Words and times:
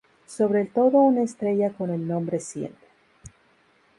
Sobre 0.25 0.61
el 0.61 0.71
todo 0.73 0.97
una 0.97 1.21
estrella 1.21 1.73
con 1.73 1.91
el 1.91 2.07
nombre 2.07 2.39
"sind". 2.39 2.73